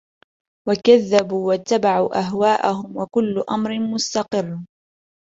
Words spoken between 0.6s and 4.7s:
وكذبوا واتبعوا أهواءهم وكل أمر مستقر